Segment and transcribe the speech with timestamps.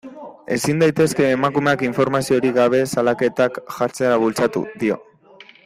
[0.53, 4.99] Ezin daitezke emakumeak informaziorik gabe salaketak jartzera bultzatu, dio.